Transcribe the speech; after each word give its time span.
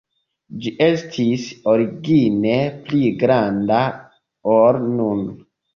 Ĝi 0.63 0.71
estis 0.85 1.43
origine 1.75 2.57
pli 2.89 3.13
granda, 3.23 3.83
ol 4.59 4.85
nun. 4.99 5.27